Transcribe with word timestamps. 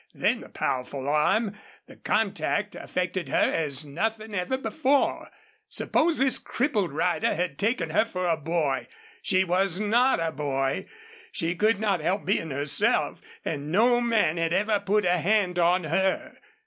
Then 0.15 0.39
the 0.39 0.49
powerful 0.49 1.07
arm 1.07 1.55
the 1.85 1.95
contact 1.95 2.73
affected 2.73 3.29
her 3.29 3.35
as 3.51 3.85
nothing 3.85 4.33
ever 4.33 4.57
before. 4.57 5.29
Suppose 5.69 6.17
this 6.17 6.39
crippled 6.39 6.91
rider 6.91 7.35
had 7.35 7.59
taken 7.59 7.91
her 7.91 8.03
for 8.03 8.25
a 8.27 8.35
boy 8.35 8.87
She 9.21 9.43
was 9.43 9.79
not 9.79 10.19
a 10.19 10.31
boy! 10.31 10.87
She 11.31 11.53
could 11.53 11.79
not 11.79 11.99
help 11.99 12.25
being 12.25 12.49
herself. 12.49 13.21
And 13.45 13.71
no 13.71 14.01
man 14.01 14.37
had 14.37 14.53
ever 14.53 14.79
put 14.79 15.05
a 15.05 15.19
hand 15.19 15.59
on 15.59 15.83
her. 15.83 16.35